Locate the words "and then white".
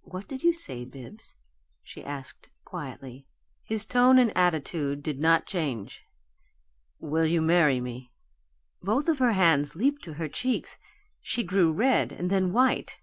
12.12-12.98